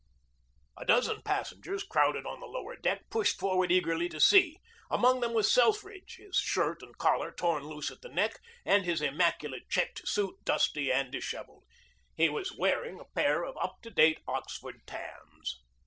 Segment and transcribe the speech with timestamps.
[0.77, 4.57] A dozen passengers, crowded on the lower deck, pushed forward eagerly to see.
[4.89, 9.03] Among them was Selfridge, his shirt and collar torn loose at the neck and his
[9.03, 11.65] immaculate checked suit dusty and disheveled.
[12.17, 15.61] He was wearing a pair of up to date Oxford tans.